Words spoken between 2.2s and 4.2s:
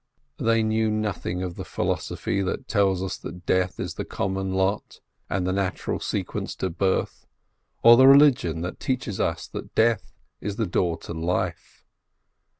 that tells us that death is the